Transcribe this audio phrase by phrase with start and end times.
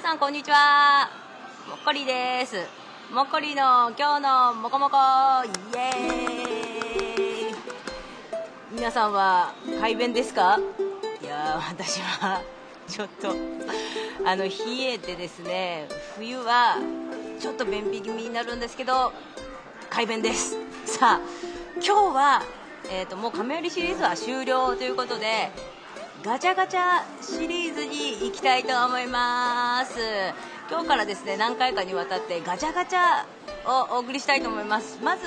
[0.00, 1.10] さんこんにちは。
[1.68, 2.56] もっこりです。
[3.12, 4.96] もっこりの今日のもこもこ。
[4.96, 7.54] イエーイ。
[8.72, 10.58] 皆さんは快便ですか？
[11.20, 12.40] いやー私は
[12.88, 13.34] ちょっと
[14.24, 14.50] あの冷
[14.80, 16.76] えてですね冬は
[17.38, 19.12] ちょっと便秘気味になるんですけど
[19.90, 20.56] 快便です。
[20.86, 21.20] さあ
[21.76, 22.42] 今日は、
[22.90, 25.50] えーと、もう亀有シリーズは終了ということで
[26.24, 29.98] ガチャガチャシリーズに行きたいと思います。
[30.70, 33.24] 今日からですね何回かにわたってガチャガチャ
[33.66, 35.00] をお送りしたいと思います。
[35.02, 35.22] まず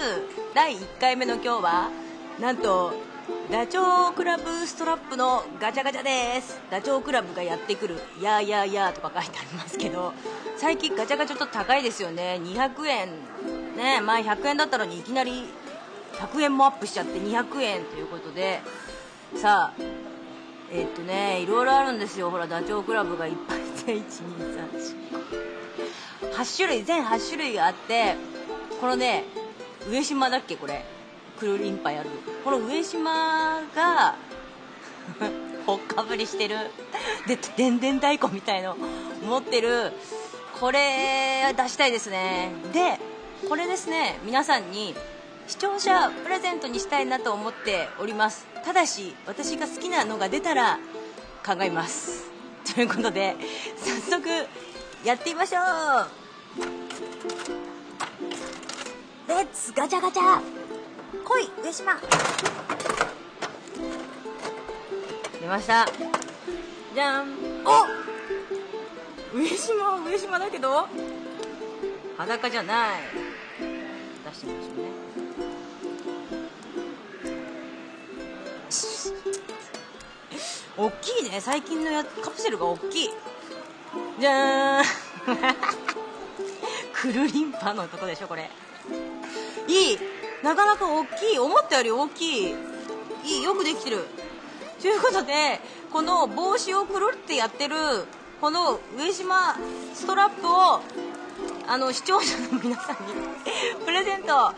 [0.53, 1.89] 第1回目の今日は
[2.39, 2.93] なんと
[3.51, 6.61] ダチョウ倶楽部ストラップのガチャガチャです。
[6.71, 10.13] ダチョウ倶楽部がやってくる「やーやーやー」とか書いてありますけど
[10.55, 12.39] 最近ガチャガチャちょっと高いですよね。
[12.41, 13.09] 200円。
[13.75, 15.49] ね前100円だったのにいきなり
[16.13, 18.61] 100円もアップしちゃって200円ということで。
[19.35, 20.04] さあ
[20.71, 22.29] え、っとねいろいろあるんですよ。
[22.29, 24.01] ほらダチョウ倶楽部がいっぱいで
[26.33, 28.15] 1238種類全8種類があって
[28.81, 29.23] このね
[29.89, 30.83] 上島だっけこれ。
[31.39, 32.09] くるりんぱやる。
[32.43, 34.15] この上島が
[35.67, 36.55] ほっかぶりしてる。
[37.27, 38.77] ででんでん太鼓みたいの
[39.23, 39.91] 持ってる。
[40.59, 42.51] これ出したいですね。
[42.71, 42.99] で
[43.49, 44.95] これですね皆さんに
[45.47, 48.47] 視聴者プレゼントにしたいなと思っております。
[48.63, 50.79] ただし私が好きなのが出たら
[51.45, 52.25] 考えます。
[52.73, 53.35] ということで
[53.77, 54.27] 早速
[55.03, 55.63] やってみましょう。
[59.27, 60.41] レッツガチャガチャ
[61.23, 61.93] 来い上島。
[65.39, 65.87] 出ました。
[66.95, 67.35] じゃん。
[67.65, 67.85] お!
[69.37, 70.87] 上島上島だけど
[72.17, 73.01] 裸じゃない。
[74.25, 75.04] 出してみましょうね。
[80.77, 81.39] 大きいね。
[81.41, 83.09] 最近のやカプセルが大きい。
[84.19, 84.85] じゃーん。
[86.93, 88.49] くるりんぱのとこでしょこれ。
[89.67, 89.99] いい。
[90.43, 91.39] なかなか大きい。
[91.39, 92.55] 思ったより大きい。
[93.23, 93.43] いい。
[93.43, 94.05] よくできてる。
[94.81, 95.59] ということで
[95.91, 97.75] この帽子をくるってやってる
[98.39, 99.55] この上島
[99.93, 100.81] ストラップを
[101.67, 103.13] あの視聴者の皆さんに
[103.83, 104.53] プレゼント。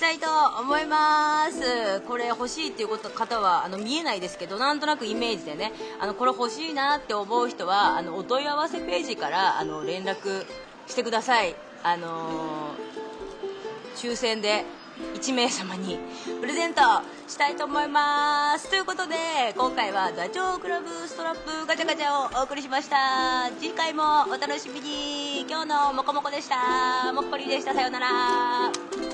[0.00, 0.26] たいと
[0.58, 2.00] 思います。
[2.08, 10.46] これ欲しいっていう方はあの見えないですけどなんとなくイメージでねあのこれ欲しいなって思う人はあのお問い合わせページからあの連絡
[10.86, 11.54] してください。
[11.82, 12.74] あの、
[13.96, 14.64] 抽選で
[15.14, 15.98] 1名様に
[16.40, 16.82] プレゼント
[17.26, 18.68] したいと思います。
[18.68, 23.50] ということで今回はダチョウ倶楽部ストラップガチャガチャをお送りしました。
[23.58, 25.46] 次回もお楽しみに。
[25.48, 27.12] 今日のもこもこでした。
[27.12, 27.74] もっこりでした。
[27.74, 29.09] さようなら。